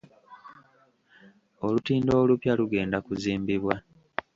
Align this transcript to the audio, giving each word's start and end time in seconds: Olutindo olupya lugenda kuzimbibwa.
Olutindo 1.65 2.11
olupya 2.21 2.53
lugenda 2.59 2.97
kuzimbibwa. 3.05 3.75